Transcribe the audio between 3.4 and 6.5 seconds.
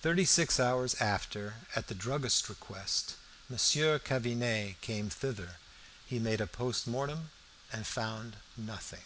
Monsieur Canivet came thither. He made a